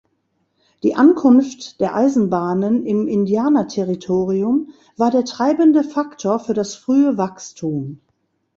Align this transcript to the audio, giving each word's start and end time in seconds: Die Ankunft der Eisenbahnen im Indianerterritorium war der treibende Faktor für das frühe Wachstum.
Die 0.81 0.95
Ankunft 0.95 1.79
der 1.79 1.95
Eisenbahnen 1.95 2.87
im 2.87 3.07
Indianerterritorium 3.07 4.69
war 4.97 5.11
der 5.11 5.25
treibende 5.25 5.83
Faktor 5.83 6.39
für 6.39 6.55
das 6.55 6.73
frühe 6.73 7.19
Wachstum. 7.19 8.01